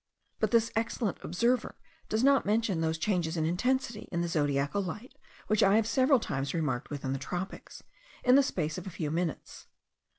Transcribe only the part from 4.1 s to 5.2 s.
in the zodiacal light